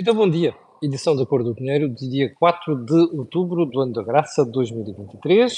[0.00, 0.54] Então, bom dia.
[0.80, 4.52] Edição da Cor do Dinheiro, de dia 4 de outubro do ano da graça de
[4.52, 5.52] 2023.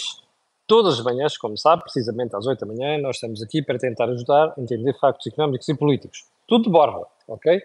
[0.66, 4.06] Todas as manhãs, como sabe, precisamente às 8 da manhã, nós estamos aqui para tentar
[4.06, 6.24] ajudar a entender factos económicos e políticos.
[6.48, 7.60] Tudo de borda, ok?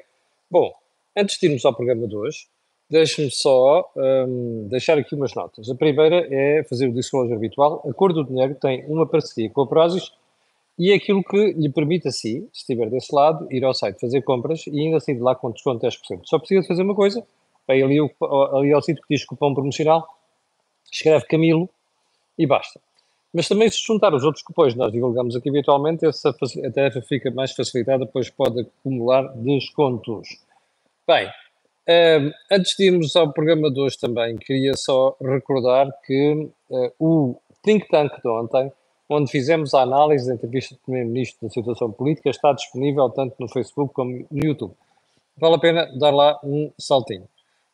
[0.51, 0.69] Bom,
[1.15, 2.39] antes de irmos ao programa de hoje,
[2.89, 5.69] deixe-me só hum, deixar aqui umas notas.
[5.69, 7.81] A primeira é fazer o disclosure habitual.
[7.89, 10.11] A Cor do Dinheiro tem uma parceria com a Prozis
[10.77, 13.99] e é aquilo que lhe permite a si, se estiver desse lado, ir ao site
[13.99, 16.21] fazer compras e ainda sair de lá com desconto de 10%.
[16.25, 17.25] Só precisa de fazer uma coisa,
[17.67, 17.97] vai ali,
[18.53, 20.05] ali ao sítio que diz cupom promocional,
[20.91, 21.69] escreve Camilo
[22.37, 22.79] e basta.
[23.33, 27.01] Mas também se juntar os outros cupons que nós divulgamos aqui habitualmente, essa a tarefa
[27.01, 30.27] fica mais facilitada, pois pode acumular descontos.
[31.07, 31.31] Bem, um,
[31.87, 37.35] ehm, antes de irmos ao programa de hoje também, queria só recordar que uh, o
[37.61, 38.71] Think Tank de ontem
[39.09, 43.47] onde fizemos a análise da entrevista do Primeiro-Ministro da situação política, está disponível tanto no
[43.47, 44.73] Facebook como no YouTube.
[45.37, 47.27] Vale a pena dar lá um saltinho.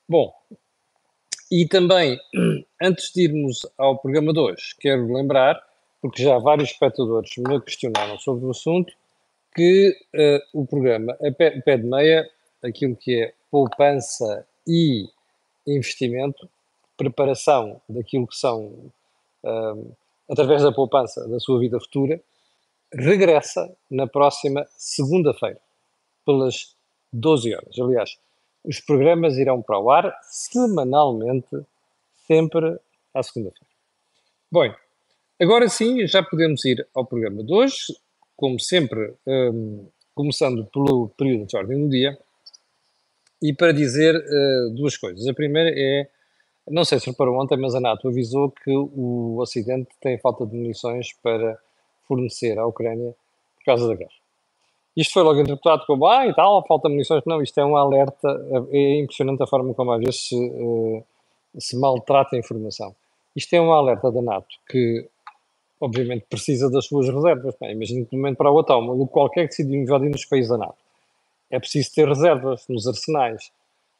[0.07, 0.33] Bom,
[1.51, 2.19] e também,
[2.81, 5.61] antes de irmos ao programa de hoje, quero lembrar,
[6.01, 8.93] porque já vários espectadores me questionaram sobre o assunto,
[9.55, 12.29] que uh, o programa a pé, pé de meia,
[12.63, 15.09] aquilo que é poupança e
[15.67, 16.49] investimento,
[16.95, 18.91] preparação daquilo que são
[19.43, 19.95] uh,
[20.29, 22.21] através da poupança da sua vida futura,
[22.93, 25.59] regressa na próxima segunda-feira,
[26.25, 26.75] pelas
[27.11, 27.79] 12 horas.
[27.79, 28.17] Aliás,
[28.63, 31.65] os programas irão para o ar semanalmente,
[32.27, 32.79] sempre
[33.13, 33.71] à segunda-feira.
[34.51, 34.73] Bom,
[35.41, 37.95] agora sim, já podemos ir ao programa de hoje,
[38.35, 42.17] como sempre, um, começando pelo período de ordem do dia,
[43.41, 45.27] e para dizer uh, duas coisas.
[45.27, 46.07] A primeira é
[46.71, 50.55] não sei se reparou ontem, mas a NATO avisou que o Ocidente tem falta de
[50.55, 51.59] munições para
[52.07, 53.13] fornecer à Ucrânia
[53.57, 54.11] por causa da guerra.
[54.95, 57.23] Isto foi logo interpretado como, ah, e tal, falta de munições.
[57.25, 58.27] Não, isto é um alerta,
[58.71, 61.03] é impressionante a forma como às vezes se, uh,
[61.57, 62.93] se maltrata a informação.
[63.35, 65.07] Isto é um alerta da NATO, que
[65.79, 67.55] obviamente precisa das suas reservas.
[67.59, 70.25] Bem, imagino que de um momento para o outro, um qualquer que decide invadir nos
[70.25, 70.77] países da NATO.
[71.49, 73.51] É preciso ter reservas nos arsenais.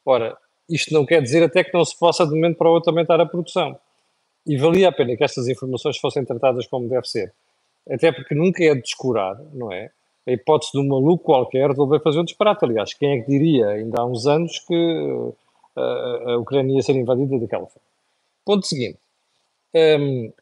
[0.04, 0.36] Ora,
[0.68, 2.90] isto não quer dizer até que não se possa de um momento para o outro
[2.90, 3.78] aumentar a produção.
[4.46, 7.32] E valia a pena que estas informações fossem tratadas como deve ser.
[7.88, 9.90] Até porque nunca é de descurar, não é?
[10.26, 12.64] A hipótese de um maluco qualquer resolver fazer um disparate.
[12.64, 16.94] Aliás, quem é que diria ainda há uns anos que uh, a Ucrânia ia ser
[16.94, 17.88] invadida daquela forma?
[18.44, 18.98] Ponto seguinte.
[19.74, 20.32] Um,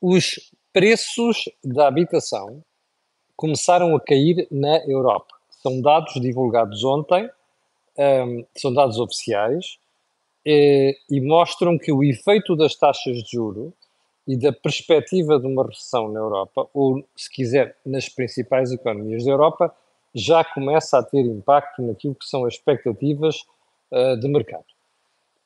[0.00, 2.62] os preços da habitação
[3.36, 5.34] começaram a cair na Europa.
[5.62, 7.28] São dados divulgados ontem
[7.98, 9.78] um, são dados oficiais
[10.44, 13.72] e, e mostram que o efeito das taxas de juro
[14.26, 19.30] e da perspectiva de uma recessão na Europa, ou se quiser, nas principais economias da
[19.30, 19.74] Europa,
[20.14, 23.44] já começa a ter impacto naquilo que são as expectativas
[23.92, 24.64] uh, de mercado.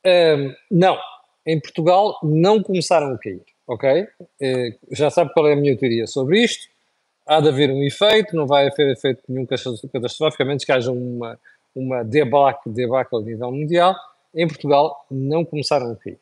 [0.06, 0.98] Um, não,
[1.44, 4.02] em Portugal não começaram a cair, ok?
[4.02, 6.68] Uh, já sabe qual é a minha teoria sobre isto.
[7.26, 9.44] Há de haver um efeito, não vai haver efeito nenhum
[10.44, 11.38] menos que haja uma,
[11.74, 13.96] uma debacle, debacle a nível mundial,
[14.34, 16.18] em Portugal não começaram a cair.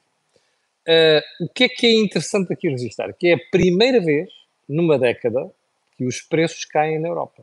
[0.88, 3.12] Uh, o que é que é interessante aqui registrar?
[3.12, 4.30] Que é a primeira vez
[4.68, 5.50] numa década
[5.96, 7.42] que os preços caem na Europa.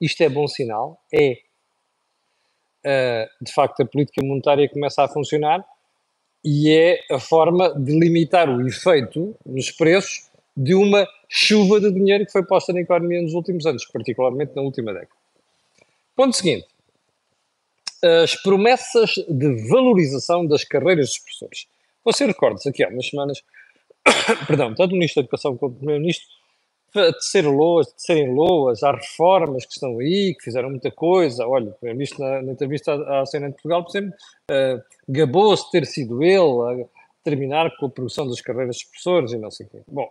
[0.00, 1.00] Isto é bom sinal?
[1.12, 1.38] É.
[2.86, 5.64] Uh, de facto, a política monetária começa a funcionar
[6.44, 12.26] e é a forma de limitar o efeito nos preços de uma chuva de dinheiro
[12.26, 15.18] que foi posta na economia nos últimos anos, particularmente na última década.
[16.14, 16.68] Ponto seguinte
[18.04, 21.66] as promessas de valorização das carreiras dos professores.
[22.04, 23.42] Você recorda-se aqui há umas semanas,
[24.46, 26.26] perdão, tanto o Ministro da Educação como o Primeiro-Ministro,
[26.94, 27.24] de
[27.96, 31.46] serem loas, há reformas que estão aí, que fizeram muita coisa.
[31.46, 34.16] Olha, o Primeiro-Ministro, na, na, entrevista à, à CNN de Portugal, por exemplo,
[34.50, 36.86] uh, gabou-se de ter sido ele a
[37.24, 39.82] terminar com a produção das carreiras dos professores e não sei o quê.
[39.88, 40.08] Bom,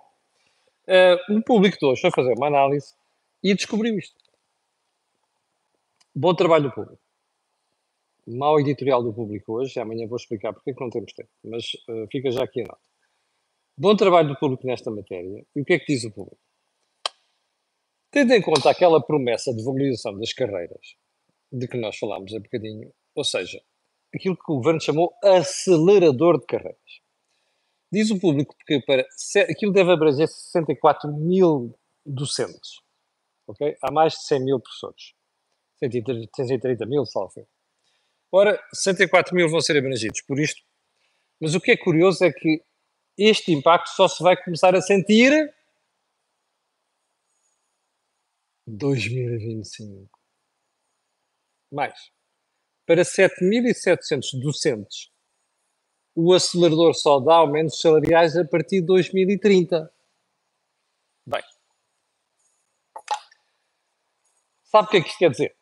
[0.87, 2.93] uh, o público de hoje foi fazer uma análise
[3.41, 4.15] e descobriu isto.
[6.13, 7.03] Bom trabalho do público
[8.27, 11.65] mau editorial do público hoje, amanhã vou explicar porque é que não temos tempo, mas
[11.89, 12.81] uh, fica já aqui a nota.
[13.77, 15.45] Bom trabalho do público nesta matéria.
[15.55, 16.39] E o que é que diz o público?
[18.11, 20.95] Tendo em conta aquela promessa de valorização das carreiras,
[21.51, 23.59] de que nós falámos há bocadinho, ou seja,
[24.15, 27.01] aquilo que o governo chamou acelerador de carreiras.
[27.91, 29.05] Diz o público que para,
[29.49, 32.81] aquilo deve abranger 64 mil docentes.
[33.47, 33.75] Okay?
[33.81, 35.13] Há mais de 100 mil professores.
[35.79, 37.45] 130, 130 mil, salve.
[38.35, 40.59] Ora, 64 mil vão ser abrangidos por isto,
[41.39, 42.65] mas o que é curioso é que
[43.15, 45.53] este impacto só se vai começar a sentir
[48.65, 50.09] 2025.
[51.71, 52.11] Mais.
[52.87, 55.11] para 7.700 docentes,
[56.15, 59.93] o acelerador só dá aumentos salariais a partir de 2030.
[61.27, 61.43] Bem,
[64.63, 65.55] sabe o que é que isto quer dizer?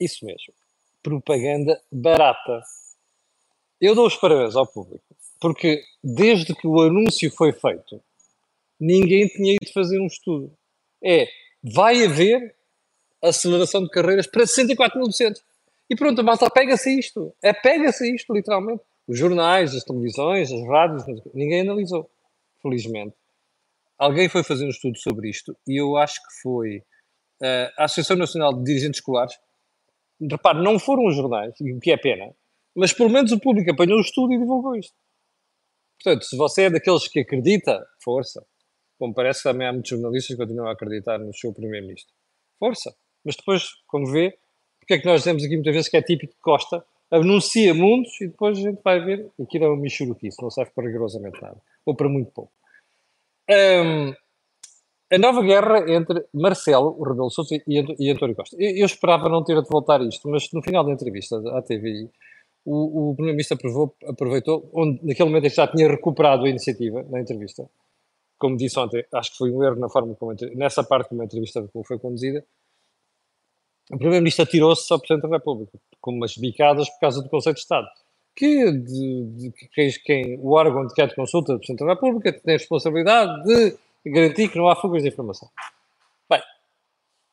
[0.00, 0.67] Isso mesmo.
[1.02, 2.62] Propaganda barata.
[3.80, 5.04] Eu dou os parabéns ao público,
[5.40, 8.02] porque desde que o anúncio foi feito,
[8.78, 10.52] ninguém tinha ido fazer um estudo.
[11.02, 11.28] É,
[11.62, 12.54] vai haver
[13.22, 15.42] aceleração de carreiras para 64 mil docentes.
[15.90, 17.34] E pronto, a malta pega-se a isto.
[17.42, 18.82] É pega-se a isto, literalmente.
[19.06, 22.10] Os jornais, as televisões, as rádios, ninguém analisou,
[22.62, 23.14] felizmente.
[23.98, 28.16] Alguém foi fazer um estudo sobre isto e eu acho que foi uh, a Associação
[28.16, 29.38] Nacional de Dirigentes Escolares.
[30.20, 32.34] Repare, não foram os jornais, o que é pena,
[32.74, 34.94] mas pelo menos o público apanhou o estudo e divulgou isto.
[36.02, 38.44] Portanto, se você é daqueles que acredita, força.
[38.98, 42.12] Como parece também há muitos jornalistas que continuam a acreditar no seu primeiro-ministro.
[42.58, 42.94] Força.
[43.24, 44.36] Mas depois, quando vê,
[44.80, 48.20] porque é que nós dizemos aqui muitas vezes que é típico de Costa, anuncia mundos
[48.20, 51.60] e depois a gente vai ver, aquilo é um michuruquice, não serve para rigorosamente nada,
[51.84, 52.52] ou para muito pouco.
[53.50, 54.14] Um,
[55.10, 58.56] a nova guerra entre Marcelo, o Rebelo Sousa, e, António Costa.
[58.58, 61.62] Eu, eu, esperava não ter de voltar a isto, mas no final da entrevista à
[61.62, 62.10] TVI,
[62.64, 67.68] o, o Primeiro-Ministro aproveitou, onde naquele momento já tinha recuperado a iniciativa na entrevista,
[68.38, 71.24] como disse ontem, acho que foi um erro na forma como, nessa parte como a
[71.24, 72.44] entrevista foi conduzida,
[73.90, 77.60] o Primeiro-Ministro atirou-se ao Presidente da República, com umas bicadas por causa do Conselho de
[77.60, 77.88] Estado,
[78.36, 81.94] que, de, de, quem, quem, o órgão de que é de consulta do Presidente da
[81.94, 83.76] República tem a responsabilidade de
[84.12, 85.48] garantir que não há fugas de informação.
[86.28, 86.42] Bem,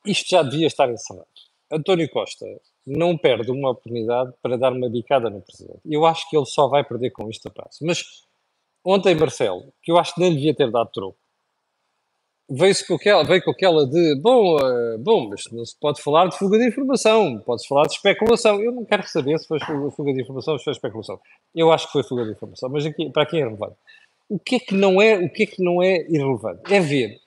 [0.05, 1.27] isto já devia estar encerrado.
[1.71, 2.45] António Costa
[2.85, 5.81] não perde uma oportunidade para dar uma bicada no Presidente.
[5.85, 7.79] Eu acho que ele só vai perder com isto a prazo.
[7.81, 8.03] Mas
[8.83, 11.17] ontem, Marcelo, que eu acho que nem devia ter dado troco,
[12.49, 16.27] veio-se com aquela, veio com aquela de bom, uh, bom, mas não se pode falar
[16.27, 18.61] de fuga de informação, pode-se falar de especulação.
[18.61, 21.19] Eu não quero saber se foi fuga de informação ou se foi especulação.
[21.53, 23.77] Eu acho que foi fuga de informação, mas aqui, para quem é relevante?
[24.27, 26.73] O que é que não é, o que é que não é irrelevante?
[26.73, 27.19] É ver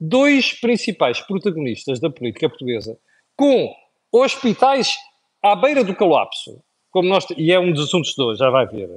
[0.00, 2.98] dois principais protagonistas da política portuguesa
[3.36, 3.74] com
[4.12, 4.96] hospitais
[5.42, 8.66] à beira do colapso, como nós, e é um dos assuntos de hoje, já vai
[8.66, 8.88] ver,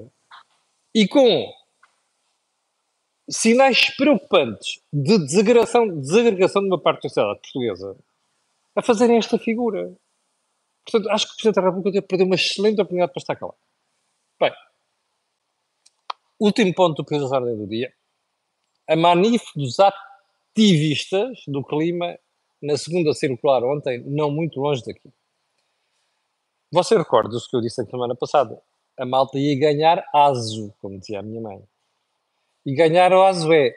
[0.93, 1.51] e com
[3.29, 7.97] sinais preocupantes de desagregação, desagregação de uma parte da sociedade portuguesa
[8.75, 9.93] a fazerem esta figura.
[10.85, 13.57] Portanto, acho que o Presidente da República perdeu uma excelente oportunidade para estar calado.
[14.39, 14.53] Bem,
[16.39, 17.91] último ponto do Presidente da Ordem do Dia.
[18.87, 22.17] A manif dos ativistas do clima
[22.61, 25.11] na segunda circular ontem, não muito longe daqui.
[26.71, 28.61] Você recorda-se que eu disse a semana passada?
[28.97, 31.63] A malta ia ganhar aso, como dizia a minha mãe.
[32.65, 33.73] E ganhar o aso é,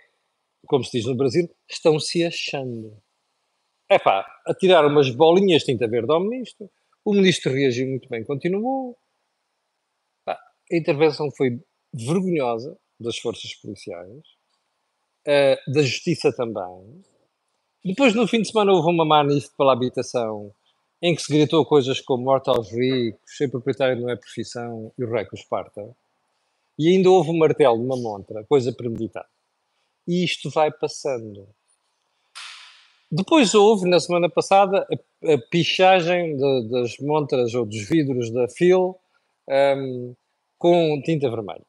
[0.66, 2.96] como se diz no Brasil, estão se achando.
[3.88, 6.70] É pá, atirar umas bolinhas de tinta verde ao ministro.
[7.04, 8.96] O ministro reagiu muito bem, continuou.
[10.24, 10.40] Pá,
[10.72, 11.62] a intervenção foi
[11.92, 14.22] vergonhosa das forças policiais,
[15.26, 17.02] uh, da justiça também.
[17.84, 20.54] Depois, no fim de semana, houve uma manif pela habitação
[21.02, 25.04] em que se gritou coisas como morte aos ricos, ser proprietário não é profissão e
[25.04, 25.80] o rei que os parta.
[26.78, 29.28] E ainda houve um martelo numa montra, coisa premeditada.
[30.06, 31.48] E isto vai passando.
[33.10, 38.46] Depois houve, na semana passada, a, a pichagem de, das montras ou dos vidros da
[38.48, 38.98] FIL
[39.48, 40.14] um,
[40.58, 41.64] com tinta vermelha.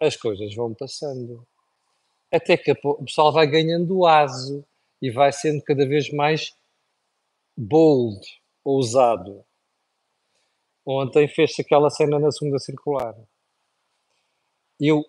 [0.00, 1.46] As coisas vão passando.
[2.32, 4.64] Até que o pessoal vai ganhando aso
[5.00, 6.54] e vai sendo cada vez mais
[7.56, 8.20] bold,
[8.64, 9.44] ousado.
[10.86, 13.14] Ontem fez-se aquela cena na segunda circular
[14.80, 15.04] eu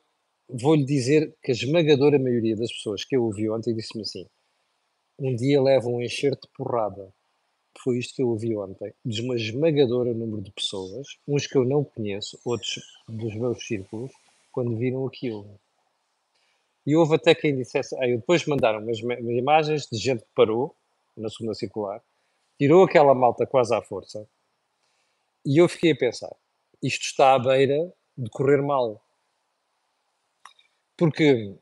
[0.47, 4.25] vou-lhe dizer que a esmagadora maioria das pessoas que eu ouvi ontem disse-me assim:
[5.19, 7.13] um dia levam um enxerto de porrada.
[7.83, 11.63] Foi isto que eu ouvi ontem, de uma esmagadora número de pessoas, uns que eu
[11.63, 14.11] não conheço, outros dos meus círculos,
[14.51, 15.59] quando viram aquilo.
[16.85, 20.75] E houve até quem dissesse, aí depois mandaram umas, umas imagens de gente que parou
[21.15, 22.01] na segunda circular,
[22.57, 24.27] tirou aquela malta quase à força,
[25.45, 26.35] e eu fiquei a pensar,
[26.81, 29.01] isto está à beira de correr mal
[30.99, 31.55] porque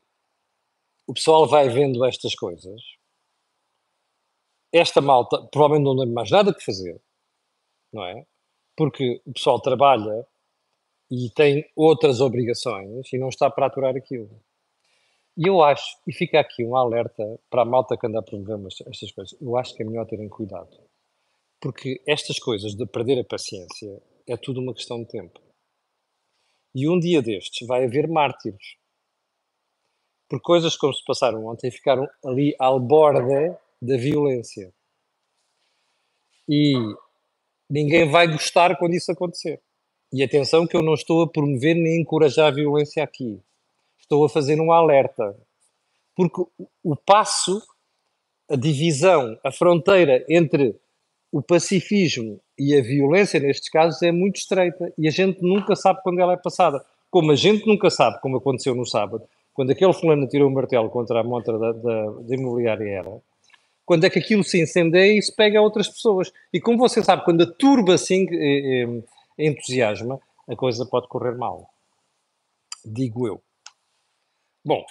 [1.06, 2.82] o pessoal vai vendo estas coisas.
[4.72, 7.00] Esta malta provavelmente não tem mais nada que fazer,
[7.92, 8.26] não é?
[8.76, 10.26] Porque o pessoal trabalha
[11.10, 14.30] e tem outras obrigações e não está para aturar aquilo.
[15.36, 18.58] E eu acho, e fica aqui um alerta para a malta que anda a promover
[18.86, 20.76] estas coisas, eu acho que é melhor terem cuidado.
[21.60, 25.40] Porque estas coisas de perder a paciência é tudo uma questão de tempo.
[26.74, 28.76] E um dia destes vai haver mártires
[30.28, 34.72] por coisas como se passaram ontem ficaram ali ao borde da violência.
[36.46, 36.74] E
[37.68, 39.62] ninguém vai gostar quando isso acontecer.
[40.12, 43.40] E atenção que eu não estou a promover nem encorajar a violência aqui.
[43.98, 45.36] Estou a fazer um alerta.
[46.16, 46.42] Porque
[46.82, 47.62] o passo,
[48.50, 50.74] a divisão, a fronteira entre
[51.30, 56.00] o pacifismo e a violência nestes casos é muito estreita e a gente nunca sabe
[56.02, 56.84] quando ela é passada.
[57.10, 59.24] Como a gente nunca sabe, como aconteceu no sábado,
[59.54, 63.20] quando aquele fulano tirou o martelo contra a montra da, da, da imobiliária era,
[63.84, 66.30] quando é que aquilo se incendeia e se pega a outras pessoas.
[66.52, 69.02] E como você sabe, quando a turba assim eh, eh,
[69.38, 71.70] entusiasma, a coisa pode correr mal.
[72.84, 73.42] Digo eu.
[74.64, 74.84] Bom,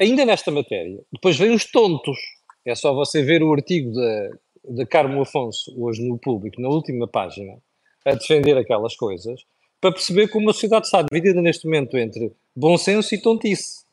[0.00, 2.18] ainda nesta matéria, depois vem os tontos.
[2.64, 4.30] É só você ver o artigo da,
[4.64, 7.58] da Carmo Afonso, hoje no público, na última página,
[8.04, 9.44] a defender aquelas coisas,
[9.80, 13.84] para perceber como a sociedade está dividida neste momento entre bom senso e tontice.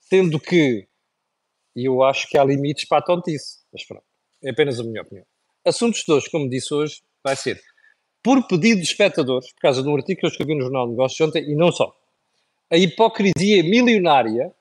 [0.00, 0.88] Sendo que
[1.74, 3.60] e eu acho que há limites para a tontice.
[3.72, 4.04] Mas pronto,
[4.42, 5.26] é apenas a minha opinião.
[5.64, 7.60] Assuntos de hoje, como disse hoje, vai ser
[8.22, 10.92] por pedido de espectadores, por causa de um artigo que eu escrevi no Jornal de
[10.92, 11.94] Negócios ontem, e não só.
[12.70, 14.52] A hipocrisia milionária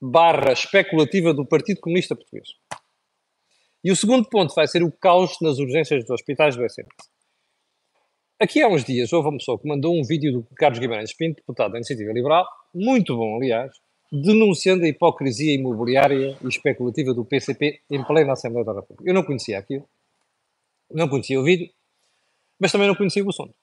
[0.00, 2.48] barra especulativa do Partido Comunista Português.
[3.82, 6.88] E o segundo ponto vai ser o caos nas urgências dos hospitais do SNS.
[8.38, 11.36] Aqui há uns dias houve uma pessoa que mandou um vídeo do Carlos Guimarães Pinto,
[11.36, 13.72] deputado da Iniciativa Liberal, muito bom, aliás,
[14.12, 19.08] denunciando a hipocrisia imobiliária e especulativa do PCP em plena Assembleia da República.
[19.08, 19.88] Eu não conhecia aquilo,
[20.90, 21.70] não conhecia o vídeo,
[22.58, 23.54] mas também não conhecia o assunto.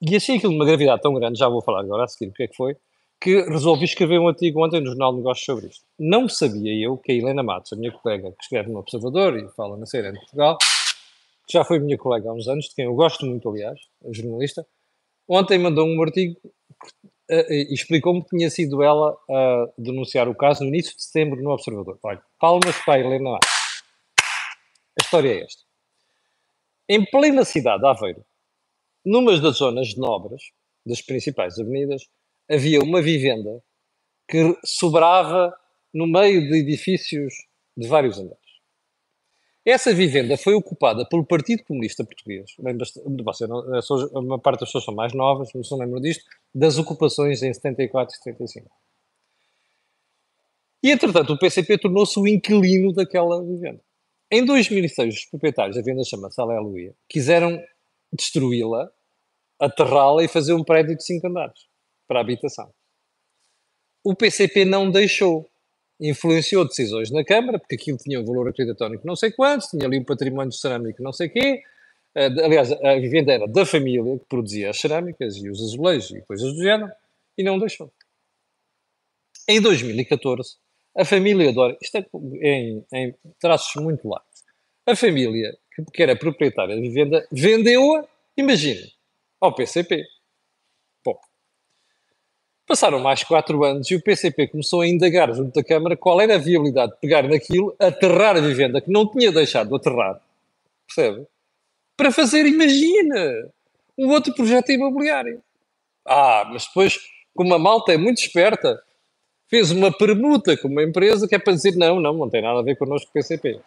[0.00, 2.32] E achei aquilo de uma gravidade tão grande, já vou falar agora a seguir o
[2.34, 2.76] que é que foi,
[3.20, 5.84] que resolvi escrever um artigo ontem no Jornal de Negócios sobre isto.
[5.98, 9.48] Não sabia eu que a Helena Matos, a minha colega que escreve no Observador e
[9.54, 10.58] fala na CNN de Portugal,
[11.46, 14.66] que já foi minha colega há uns anos, de quem eu gosto muito, aliás, jornalista,
[15.28, 16.36] ontem mandou um artigo
[17.28, 21.50] e explicou-me que tinha sido ela a denunciar o caso no início de setembro no
[21.50, 21.98] Observador.
[22.02, 25.65] Olha, palmas para a Helena A história é esta.
[26.88, 28.24] Em plena cidade de Aveiro,
[29.04, 30.52] numa das zonas nobres
[30.84, 32.08] das principais avenidas,
[32.48, 33.62] havia uma vivenda
[34.28, 35.52] que sobrava
[35.92, 37.34] no meio de edifícios
[37.76, 38.40] de vários andares.
[39.64, 42.52] Essa vivenda foi ocupada pelo Partido Comunista Português.
[44.12, 46.24] Uma parte das pessoas são mais novas, não se lembram disto,
[46.54, 48.70] das ocupações em 74 e 75.
[50.84, 53.80] E, entretanto, o PCP tornou-se o inquilino daquela vivenda.
[54.30, 57.62] Em 2006, os proprietários da venda chama-se Aleluia, quiseram
[58.12, 58.90] destruí-la,
[59.58, 61.66] aterrá-la e fazer um prédio de cinco andares
[62.08, 62.72] para habitação.
[64.02, 65.48] O PCP não deixou
[66.00, 69.98] influenciou decisões na Câmara, porque aquilo tinha um valor acreditatório não sei quantos, tinha ali
[69.98, 71.62] um património cerâmico não sei quê.
[72.14, 76.22] Uh, aliás, a vivenda era da família que produzia as cerâmicas e os azulejos e
[76.22, 76.90] coisas do género,
[77.36, 77.92] e não deixou.
[79.48, 80.56] Em 2014,
[80.96, 82.06] a família Dória, isto é
[82.40, 84.44] em, em traços muito largos,
[84.86, 85.56] a família
[85.92, 88.92] que, era proprietária da vivenda vendeu-a, imagine,
[89.40, 90.04] ao PCP.
[92.66, 96.34] Passaram mais quatro anos e o PCP começou a indagar junto da Câmara qual era
[96.34, 100.20] a viabilidade de pegar naquilo, aterrar a vivenda que não tinha deixado de aterrar,
[100.84, 101.26] percebe?
[101.96, 103.50] Para fazer, imagina,
[103.96, 105.40] um outro projeto imobiliário.
[106.04, 106.98] Ah, mas depois,
[107.36, 108.82] como a malta é muito esperta,
[109.48, 112.58] fez uma permuta com uma empresa que é para dizer não, não, não tem nada
[112.58, 113.60] a ver connosco PCP.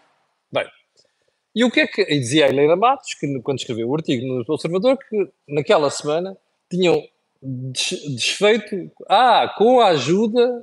[0.52, 0.66] Bem,
[1.56, 4.26] e o que é que e dizia a Helena Matos, que quando escreveu o artigo
[4.26, 6.38] no Observador, que naquela semana
[6.70, 7.04] tinham
[7.42, 10.62] desfeito ah, com a ajuda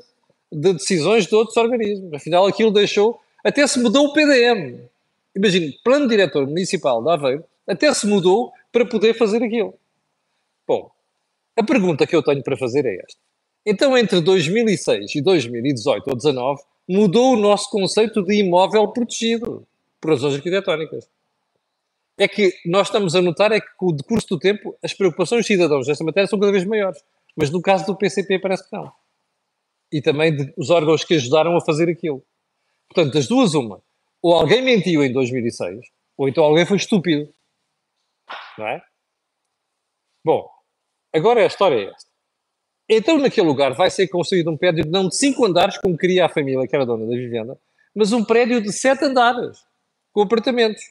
[0.52, 2.12] de decisões de outros organismos.
[2.12, 3.20] Afinal, aquilo deixou.
[3.44, 4.80] Até se mudou o PDM.
[5.35, 9.75] Imagine, Plano Diretor Municipal de Aveiro, até se mudou para poder fazer aquilo.
[10.66, 10.90] Bom,
[11.56, 13.25] a pergunta que eu tenho para fazer é esta.
[13.66, 19.66] Então, entre 2006 e 2018 ou 2019, mudou o nosso conceito de imóvel protegido
[20.00, 21.08] por razões arquitetónicas
[22.18, 25.40] é que nós estamos a notar é que com o decurso do tempo as preocupações
[25.40, 27.02] dos cidadãos nesta matéria são cada vez maiores.
[27.37, 28.90] Mas no caso do PCP parece que não.
[29.92, 32.23] E também de, os órgãos que ajudaram a fazer aquilo.
[32.88, 33.82] Portanto, das duas, uma.
[34.23, 37.32] Ou alguém mentiu em 2006, ou então alguém foi estúpido.
[38.56, 38.82] Não é?
[40.25, 40.49] Bom,
[41.12, 42.11] agora a história é esta.
[42.88, 46.28] Então, naquele lugar vai ser construído um prédio não de 5 andares, como queria a
[46.28, 47.59] família que era dona da vivenda,
[47.95, 49.59] mas um prédio de 7 andares,
[50.12, 50.83] com apartamentos.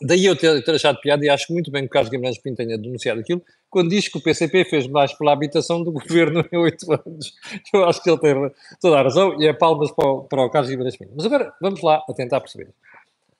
[0.00, 2.56] Daí eu ter, ter achado piada e acho muito bem que o Carlos Guimarães Pinto
[2.56, 6.56] tenha denunciado aquilo, quando diz que o PCP fez mais pela habitação do governo em
[6.56, 7.34] oito anos.
[7.72, 8.34] Eu acho que ele tem
[8.80, 11.12] toda a razão e é palmas para o, para o Carlos Guimarães Pinto.
[11.14, 12.68] Mas agora vamos lá a tentar perceber.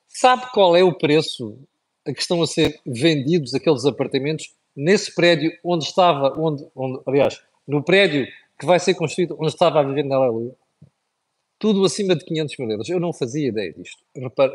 [0.09, 1.59] Sabe qual é o preço
[2.07, 7.43] a que estão a ser vendidos aqueles apartamentos nesse prédio onde estava, onde, onde aliás,
[7.67, 8.26] no prédio
[8.59, 10.55] que vai ser construído onde estava a viver na Aleluia?
[11.59, 12.88] Tudo acima de 500 mil euros.
[12.88, 14.05] Eu não fazia ideia disto.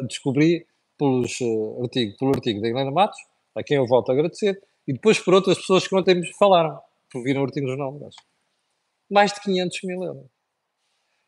[0.07, 3.19] Descobri pelos, uh, artigo, pelo artigo da Helena Matos,
[3.55, 6.79] a quem eu volto a agradecer, e depois por outras pessoas que ontem me falaram,
[7.09, 8.09] que viram o artigo no jornal.
[9.09, 10.25] Mais de 500 mil euros.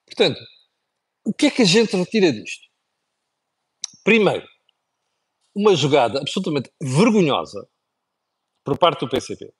[0.05, 0.39] Portanto,
[1.25, 2.67] o que é que a gente retira disto?
[4.03, 4.47] Primeiro,
[5.55, 7.67] uma jogada absolutamente vergonhosa
[8.63, 9.51] por parte do PCP,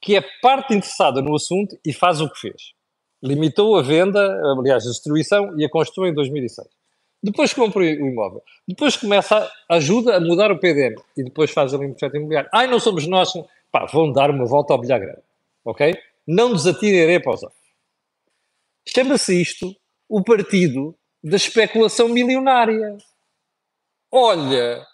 [0.00, 2.72] que é parte interessada no assunto e faz o que fez.
[3.22, 4.20] Limitou a venda,
[4.58, 6.68] aliás, a destruição e a construção em 2006.
[7.22, 8.42] Depois compra o imóvel.
[8.68, 10.94] Depois começa a ajuda a mudar o PDM.
[11.16, 12.50] E depois faz ali um projeto imobiliário.
[12.52, 13.32] Ai, não somos nós.
[13.72, 15.22] Pá, vão dar uma volta ao bilhar grande.
[15.64, 15.94] Ok?
[16.28, 17.56] Não desatirem areia para os olhos.
[18.86, 19.74] Chama-se isto
[20.06, 22.98] o partido da especulação milionária.
[24.12, 24.86] Olha,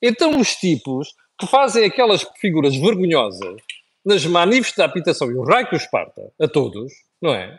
[0.00, 3.60] então os tipos que fazem aquelas figuras vergonhosas
[4.04, 7.58] nas manifestos da habitação e o raio que os parta, a todos, não é?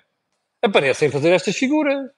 [0.62, 2.10] Aparecem fazer estas figuras.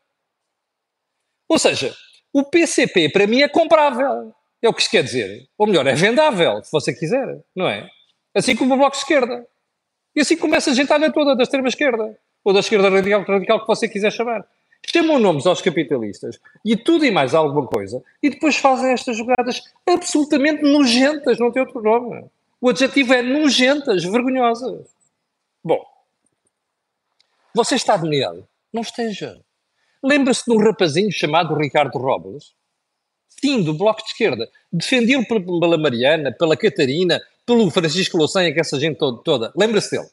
[1.48, 1.96] Ou seja,
[2.32, 4.34] o PCP para mim é comprável.
[4.62, 5.48] É o que se quer dizer.
[5.58, 7.90] Ou melhor, é vendável, se você quiser, não é?
[8.36, 9.48] Assim como o Bloco de Esquerda.
[10.16, 12.18] E assim começa a gentalha toda da extrema-esquerda.
[12.44, 14.46] Ou da esquerda radical, radical que você quiser chamar.
[14.86, 19.62] Chamam nomes aos capitalistas e tudo e mais alguma coisa e depois fazem estas jogadas
[19.88, 22.26] absolutamente nojentas, não tem outro nome.
[22.60, 24.88] O adjetivo é nojentas, vergonhosas.
[25.64, 25.86] Bom,
[27.54, 28.48] você está admirado?
[28.74, 29.40] Não esteja.
[30.04, 32.54] Lembra-se de um rapazinho chamado Ricardo Robles?
[33.28, 34.50] Sim, do Bloco de Esquerda.
[34.72, 39.22] Defendido pela Mariana, pela Catarina, pelo Francisco Louçanha, que essa gente toda.
[39.24, 39.54] toda.
[39.56, 40.10] Lembra-se dele?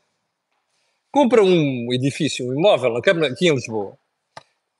[1.11, 3.97] Compra um edifício, um imóvel aqui em Lisboa.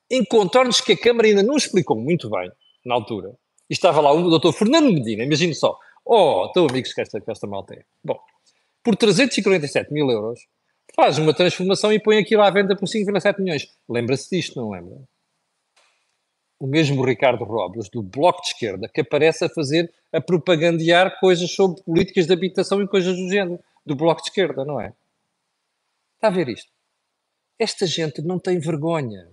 [0.09, 2.51] Em contornos que a Câmara ainda não explicou muito bem,
[2.85, 3.35] na altura.
[3.69, 5.77] E estava lá o doutor Fernando Medina, imagine só.
[6.05, 7.83] Oh, estou amigos que esta, que esta malta é.
[8.01, 8.17] Bom,
[8.81, 10.47] por 347 mil euros,
[10.95, 13.67] faz uma transformação e põe aquilo à venda por 5,7 milhões.
[13.89, 14.97] Lembra-se disto, não lembra?
[16.57, 21.51] O mesmo Ricardo Robles, do Bloco de Esquerda, que aparece a fazer, a propagandear coisas
[21.51, 24.93] sobre políticas de habitação e coisas do género, do Bloco de Esquerda, não é?
[26.15, 26.71] Está a ver isto?
[27.59, 29.27] Esta gente não tem vergonha.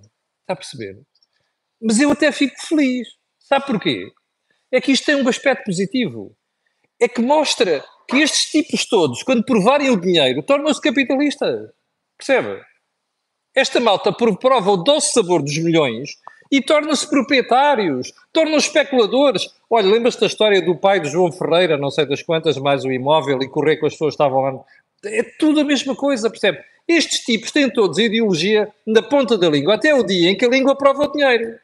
[0.44, 1.00] Está a perceber?
[1.80, 3.08] Mas eu até fico feliz.
[3.38, 4.12] Sabe porquê?
[4.70, 6.36] É que isto tem um aspecto positivo.
[7.00, 11.70] É que mostra que estes tipos todos, quando provarem o dinheiro, tornam-se capitalistas.
[12.18, 12.62] Percebe?
[13.54, 16.10] Esta malta prova o doce sabor dos milhões
[16.52, 19.48] e tornam-se proprietários, tornam-se especuladores.
[19.70, 22.92] Olha, lembra-se da história do pai de João Ferreira, não sei das quantas, mais o
[22.92, 24.64] imóvel e correr com as pessoas que estavam lá.
[25.06, 26.62] É tudo a mesma coisa, percebe?
[26.86, 30.44] Estes tipos têm todos a ideologia na ponta da língua, até o dia em que
[30.44, 31.58] a língua prova o dinheiro.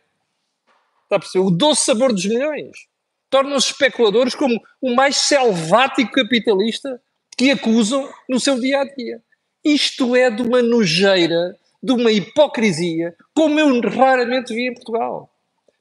[1.04, 1.44] Está a perceber?
[1.44, 2.88] O doce sabor dos milhões
[3.28, 7.00] tornam-se especuladores como o mais selvático capitalista
[7.37, 9.22] que acusam no seu dia a dia.
[9.64, 15.30] Isto é de uma nojeira, de uma hipocrisia, como eu raramente vi em Portugal.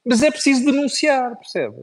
[0.04, 1.76] Mas é preciso denunciar, percebe?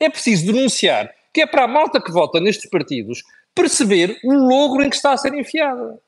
[0.00, 3.22] É preciso denunciar que é para a malta que vota nestes partidos
[3.54, 5.98] perceber o logro em que está a ser enfiada.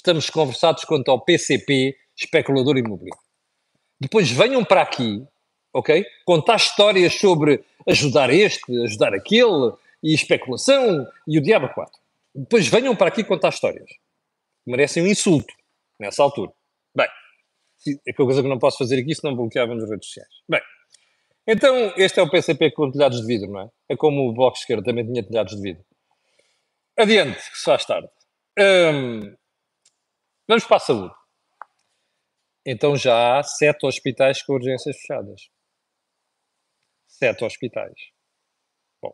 [0.00, 3.22] Estamos conversados quanto ao PCP, especulador imobiliário.
[4.00, 5.22] Depois venham para aqui
[5.72, 6.04] ok?
[6.24, 11.98] Contar histórias sobre ajudar este, ajudar aquele, e especulação, e o diabo quatro.
[12.34, 13.90] Depois venham para aqui contar histórias.
[14.66, 15.52] Merecem um insulto,
[15.98, 16.50] nessa altura.
[16.96, 17.08] Bem,
[18.06, 20.30] é coisa que não posso fazer aqui, senão bloqueava nas redes sociais.
[20.48, 20.62] Bem,
[21.46, 23.68] então este é o PCP com telhados de vidro, não é?
[23.90, 25.84] É como o Bloco Esquerdo também tinha telhados de vidro.
[26.96, 28.08] Adiante, que se faz tarde.
[28.58, 29.36] Hum,
[30.50, 31.14] vamos para a saúde.
[32.66, 35.40] Então já há sete hospitais com urgências fechadas
[37.20, 37.94] sete hospitais.
[39.02, 39.12] Bom.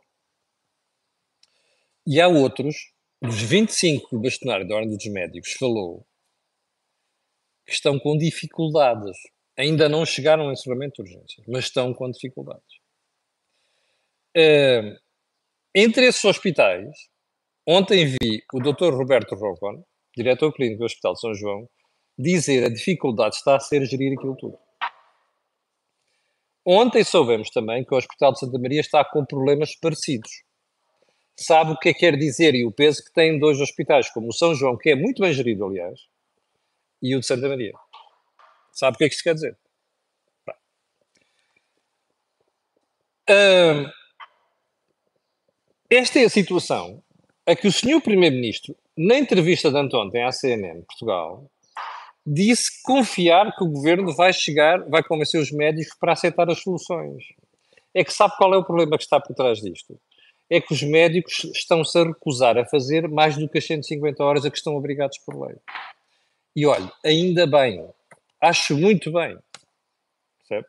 [2.07, 2.77] E há outros,
[3.21, 6.07] dos 25 que o bastonário da Ordem dos Médicos falou,
[7.67, 9.17] que estão com dificuldades.
[9.59, 12.77] Ainda não chegaram ao encerramento de urgências, mas estão com dificuldades.
[14.37, 15.01] Uh,
[15.75, 16.95] entre esses hospitais,
[17.67, 18.95] ontem vi o Dr.
[18.95, 19.83] Roberto Rovon,
[20.17, 21.69] diretor clínico do Hospital de São João,
[22.19, 24.59] dizer a dificuldade está a ser gerir aquilo tudo.
[26.65, 30.31] Ontem soubemos também que o Hospital de Santa Maria está com problemas parecidos.
[31.39, 34.29] Sabe o que é que quer dizer e o peso que tem dois hospitais, como
[34.29, 36.01] o São João, que é muito bem gerido, aliás,
[37.03, 37.75] e o de Santa Maria.
[38.73, 39.57] Sabe o que é que isto quer dizer?
[43.29, 43.91] Hum,
[45.91, 47.03] esta é a situação
[47.47, 51.49] a que o senhor Primeiro-Ministro, na entrevista de anteontem à CNN Portugal,
[52.27, 57.25] disse confiar que o governo vai chegar, vai convencer os médicos para aceitar as soluções.
[57.95, 59.99] É que sabe qual é o problema que está por trás disto?
[60.51, 64.45] É que os médicos estão-se a recusar a fazer mais do que as 150 horas
[64.45, 65.57] a que estão obrigados por lei.
[66.55, 67.89] E olha, ainda bem,
[68.41, 69.39] acho muito bem.
[70.39, 70.67] Percebe?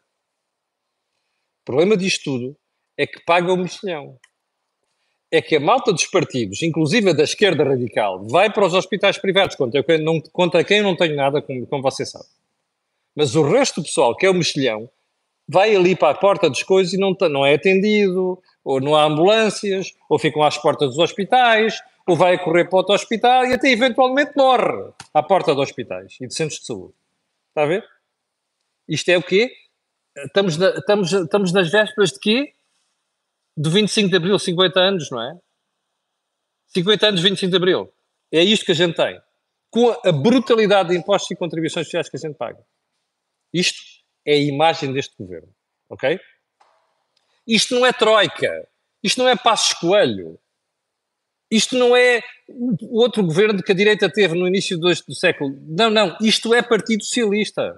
[1.65, 2.57] problema disto tudo
[2.97, 4.19] é que paga o mexilhão.
[5.31, 9.17] É que a malta dos partidos, inclusive a da esquerda radical, vai para os hospitais
[9.17, 12.25] privados, contra quem não, contra quem não tenho nada, como, como você sabe.
[13.15, 14.89] Mas o resto do pessoal, que é o mexilhão,
[15.47, 19.03] vai ali para a porta das coisas e não, não é atendido, ou não há
[19.03, 23.69] ambulâncias, ou ficam às portas dos hospitais, ou vai correr para outro hospital e até
[23.69, 26.93] eventualmente morre à porta dos hospitais e de centros de saúde.
[27.49, 27.83] Está a ver?
[28.87, 29.51] Isto é o quê?
[30.17, 32.53] Estamos, na, estamos, estamos nas vésperas de quê?
[33.58, 35.34] Do 25 de Abril, 50 anos, não é?
[36.67, 37.91] 50 anos, 25 de Abril.
[38.32, 39.20] É isto que a gente tem.
[39.72, 42.63] Com a brutalidade de impostos e contribuições sociais que a gente paga.
[43.52, 43.80] Isto
[44.26, 45.50] é a imagem deste governo.
[45.89, 46.20] Ok?
[47.48, 48.70] Isto não é troika.
[49.02, 50.39] Isto não é passo coelho.
[51.50, 55.58] Isto não é o outro governo que a direita teve no início do, do século.
[55.67, 56.15] Não, não.
[56.22, 57.76] Isto é Partido Socialista.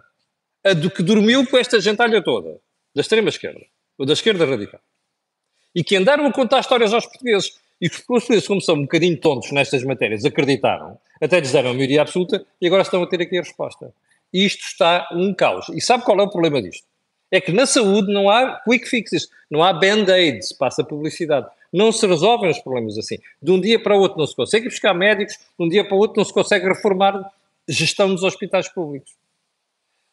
[0.66, 2.60] A do que dormiu com esta gentalha toda.
[2.94, 3.62] Da extrema-esquerda.
[3.98, 4.82] Ou da esquerda radical.
[5.76, 7.58] E que andaram a contar histórias aos portugueses.
[7.82, 10.98] E os portugueses, como são um bocadinho tontos nestas matérias, acreditaram.
[11.22, 13.94] Até lhes deram a maioria absoluta e agora estão a ter aqui a resposta.
[14.34, 15.68] Isto está um caos.
[15.70, 16.88] E sabe qual é o problema disto?
[17.32, 21.48] É que na saúde não há quick fixes, não há band-aids, passa publicidade.
[21.72, 23.18] Não se resolvem os problemas assim.
[23.42, 25.96] De um dia para o outro não se consegue buscar médicos, de um dia para
[25.96, 27.32] o outro não se consegue reformar
[27.68, 29.12] gestão dos hospitais públicos.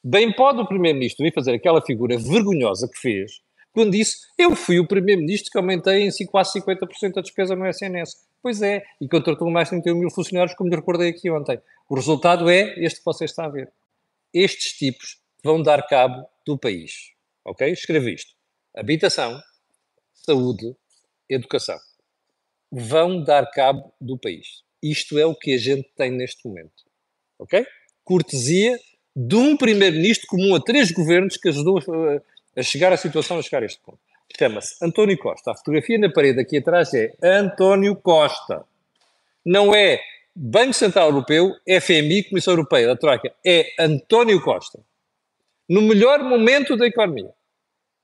[0.04, 3.40] Bem pode o Primeiro-Ministro vir fazer aquela figura vergonhosa que fez
[3.76, 8.26] quando disse eu fui o Primeiro-Ministro que aumentei em quase 50% a despesa no SNS.
[8.42, 11.60] Pois é, e contratou mais de 31 mil funcionários, como lhe recordei aqui ontem.
[11.86, 13.70] O resultado é este que você está a ver.
[14.32, 17.12] Estes tipos vão dar cabo do país.
[17.44, 17.70] Ok?
[17.70, 18.32] Escreve isto.
[18.74, 19.38] Habitação,
[20.14, 20.74] saúde,
[21.28, 21.78] educação.
[22.72, 24.62] Vão dar cabo do país.
[24.82, 26.82] Isto é o que a gente tem neste momento.
[27.38, 27.66] Ok?
[28.02, 28.80] Cortesia
[29.14, 31.78] de um primeiro-ministro comum a três governos que ajudou
[32.56, 33.98] a, chegar à situação, a chegar a este ponto.
[34.38, 35.52] Chama-se António Costa.
[35.52, 38.64] A fotografia na parede aqui atrás é António Costa.
[39.44, 40.00] Não é
[40.34, 43.32] Banco Central Europeu, FMI, Comissão Europeia, da Troika.
[43.44, 44.80] É António Costa
[45.68, 47.32] no melhor momento da economia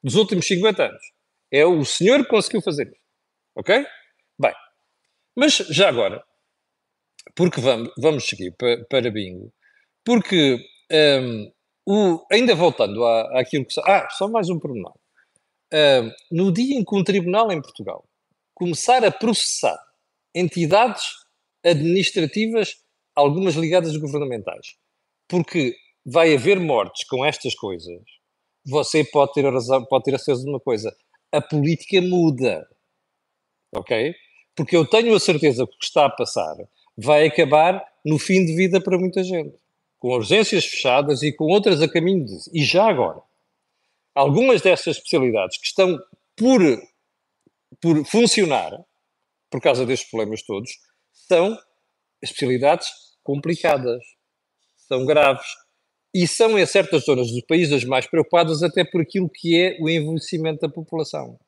[0.02, 1.02] dos últimos 50 anos.
[1.50, 3.02] É o senhor que conseguiu fazer isso.
[3.54, 3.86] Ok?
[4.38, 4.54] Bem,
[5.36, 6.24] mas já agora,
[7.34, 9.52] porque vamos, vamos seguir para, para bingo,
[10.04, 10.58] porque
[10.90, 11.52] um,
[11.86, 13.80] o, ainda voltando à, àquilo que.
[13.80, 14.94] Ah, só mais um pormenor.
[15.72, 18.04] Um, no dia em que um tribunal em Portugal
[18.54, 19.78] começar a processar
[20.34, 21.02] entidades
[21.64, 22.76] administrativas,
[23.14, 24.76] algumas ligadas governamentais,
[25.28, 28.02] porque vai haver mortes com estas coisas,
[28.64, 30.94] você pode ter razão, pode ter a certeza de uma coisa:
[31.32, 32.66] a política muda.
[33.74, 34.14] Ok?
[34.54, 36.54] Porque eu tenho a certeza que o que está a passar
[36.96, 39.56] vai acabar no fim de vida para muita gente.
[40.02, 42.50] Com urgências fechadas e com outras a caminho disso.
[42.52, 43.22] E já agora,
[44.12, 45.96] algumas dessas especialidades que estão
[46.34, 46.60] por,
[47.80, 48.84] por funcionar,
[49.48, 50.72] por causa destes problemas todos,
[51.12, 51.56] são
[52.20, 52.88] especialidades
[53.22, 54.02] complicadas,
[54.88, 55.46] são graves,
[56.12, 59.78] e são em certas zonas do país as mais preocupadas até por aquilo que é
[59.80, 61.38] o envelhecimento da população.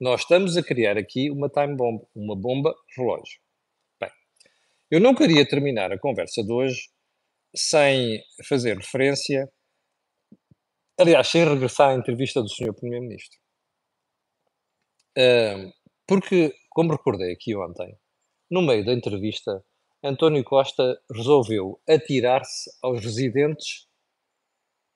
[0.00, 3.40] Nós estamos a criar aqui uma time bomb, uma bomba relógio.
[4.00, 4.10] Bem,
[4.88, 6.88] eu não queria terminar a conversa de hoje
[7.54, 9.50] sem fazer referência,
[10.98, 12.74] aliás, sem regressar à entrevista do Sr.
[12.74, 13.38] Primeiro-Ministro.
[16.06, 17.98] porque, como recordei aqui ontem,
[18.50, 19.64] no meio da entrevista,
[20.02, 23.88] António Costa resolveu atirar-se aos residentes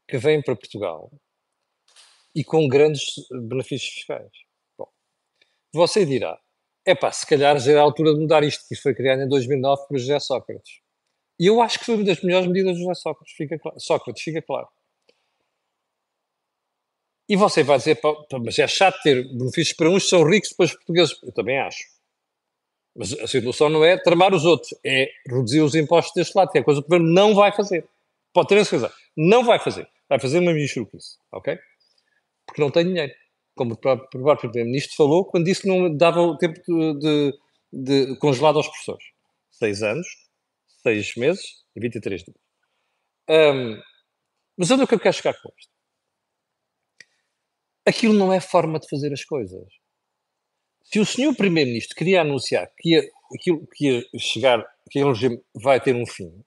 [0.08, 1.10] que vêm para Portugal
[2.34, 3.04] e com grandes
[3.48, 4.30] benefícios fiscais.
[4.78, 4.88] Bom,
[5.74, 6.40] você dirá,
[6.86, 9.28] é pá, se calhar já é a altura de mudar isto, que foi criado em
[9.28, 10.81] 2009 por José Sócrates.
[11.38, 13.80] E eu acho que foi uma das melhores medidas de José Sócrates, fica claro.
[13.80, 14.68] Sócrates, fica claro.
[17.28, 17.98] E você vai dizer,
[18.44, 21.18] mas é chato ter benefícios para uns que são ricos, depois portugueses.
[21.22, 21.84] Eu também acho.
[22.94, 26.58] Mas a situação não é tramar os outros, é reduzir os impostos deste lado, que
[26.58, 27.86] é coisa que o governo não vai fazer.
[28.32, 28.90] Pode ter razão.
[29.16, 29.88] Não vai fazer.
[30.08, 31.58] Vai fazer uma isso, ok?
[32.46, 33.12] Porque não tem dinheiro.
[33.54, 37.38] Como o próprio Primeiro-Ministro falou, quando disse que não dava o tempo de, de,
[37.72, 39.04] de congelado aos professores.
[39.50, 40.06] Seis anos,
[40.82, 42.36] seis meses e 23 dias.
[43.28, 43.80] Um,
[44.56, 45.72] mas onde é que eu quero chegar com isto?
[47.86, 49.66] Aquilo não é forma de fazer as coisas.
[50.84, 55.42] Se o senhor Primeiro-Ministro queria anunciar que ia, aquilo que ia chegar, que a regime
[55.54, 56.44] vai ter um fim,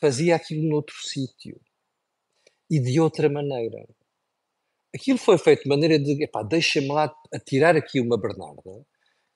[0.00, 1.60] fazia aquilo noutro sítio
[2.70, 3.86] e de outra maneira.
[4.94, 8.84] Aquilo foi feito de maneira de, epá, deixa-me lá atirar aqui uma Bernarda,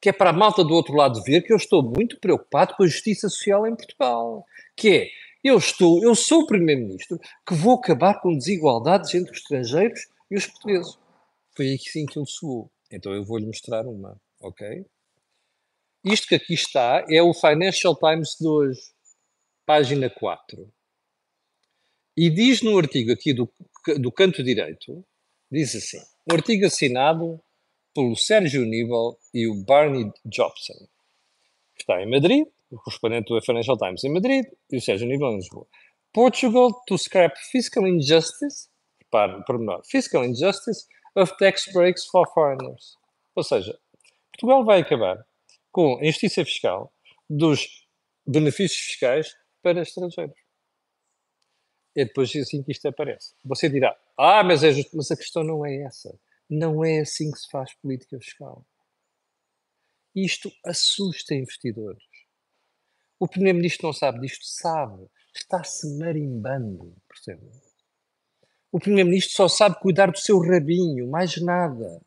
[0.04, 2.82] que é para a malta do outro lado ver que eu estou muito preocupado com
[2.82, 4.44] a justiça social em Portugal.
[4.76, 5.08] Que é,
[5.42, 10.36] eu estou, eu sou o Primeiro-Ministro que vou acabar com desigualdades entre os estrangeiros e
[10.36, 10.98] os portugueses.
[11.56, 12.70] Foi assim que ele soou.
[12.90, 14.84] Então eu vou-lhe mostrar uma, ok?
[16.04, 18.82] Isto que aqui está é o Financial Times de hoje,
[19.64, 20.70] página 4.
[22.14, 23.50] E diz no artigo aqui do,
[23.98, 25.02] do canto direito,
[25.50, 27.40] diz assim, um artigo assinado
[27.94, 30.74] pelo Sérgio Níbal e o Barney Jobson,
[31.74, 35.32] que está em Madrid, o correspondente do Financial Times em Madrid, e o Sérgio Níbal
[35.32, 35.66] em Lisboa.
[36.12, 38.68] Portugal to scrap fiscal injustice,
[39.02, 42.96] repare, pormenor, fiscal injustice of tax breaks for foreigners.
[43.34, 43.78] Ou seja,
[44.32, 45.24] Portugal vai acabar
[45.70, 46.92] com a injustiça fiscal
[47.28, 47.86] dos
[48.26, 50.36] benefícios fiscais para estrangeiros.
[51.96, 53.34] É depois assim que isto aparece.
[53.44, 54.96] Você dirá, ah, mas, é justo.
[54.96, 56.18] mas a questão não é essa.
[56.48, 58.66] Não é assim que se faz política fiscal.
[60.14, 62.04] Isto assusta investidores.
[63.18, 65.06] O Primeiro-Ministro não sabe disto, sabe.
[65.34, 67.50] Está-se marimbando, percebe?
[68.70, 72.00] O Primeiro-Ministro só sabe cuidar do seu rabinho, mais nada.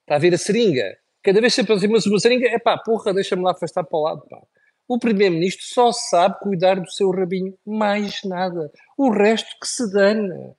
[0.00, 0.98] Está a ver a seringa?
[1.22, 4.26] Cada vez que pensa uma seringa, é pá, porra, deixa-me lá afastar para o lado,
[4.28, 4.40] pá.
[4.86, 8.70] O Primeiro-Ministro só sabe cuidar do seu rabinho, mais nada.
[8.98, 10.54] O resto que se dane.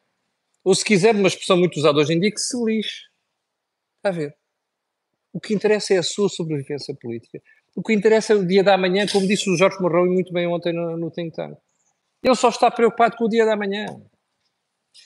[0.66, 3.04] Ou se quiser, uma expressão muito usada hoje em dia, que se lixe.
[3.98, 4.36] Está a ver?
[5.32, 7.40] O que interessa é a sua sobrevivência política.
[7.76, 10.48] O que interessa é o dia da manhã, como disse o Jorge Morrão muito bem
[10.48, 11.56] ontem no, no Think Tank.
[12.24, 13.86] Ele só está preocupado com o dia da manhã.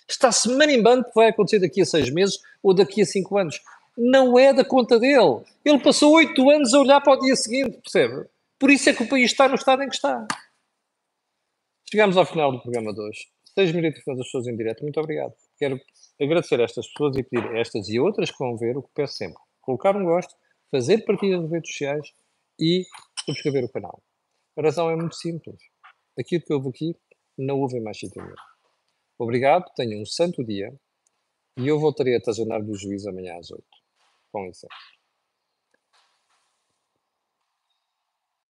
[0.08, 3.60] Está-se marimbando que vai acontecer daqui a seis meses ou daqui a cinco anos.
[3.98, 5.42] Não é da conta dele.
[5.66, 8.30] Ele passou oito anos a olhar para o dia seguinte, percebe?
[8.58, 10.26] Por isso é que o país está no estado em que está.
[11.92, 13.28] Chegamos ao final do programa de hoje.
[13.56, 14.84] 6 minutos das pessoas em direto.
[14.84, 15.34] Muito obrigado.
[15.60, 15.78] Quero
[16.20, 19.16] agradecer a estas pessoas e pedir estas e outras que vão ver o que peço
[19.16, 19.42] sempre.
[19.62, 20.34] Colocar um gosto,
[20.72, 22.08] fazer partilha nas redes sociais
[22.58, 22.86] e
[23.26, 24.02] subscrever o canal.
[24.58, 25.62] A razão é muito simples.
[26.18, 26.96] Aquilo que houve aqui
[27.38, 28.24] não houve mais sítio.
[29.18, 30.74] Obrigado, tenham um santo dia
[31.58, 33.64] e eu voltarei a tazanar do juiz amanhã às 8.
[34.32, 34.68] Com licença.